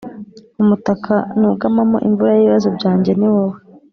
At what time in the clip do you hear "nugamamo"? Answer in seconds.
1.39-1.97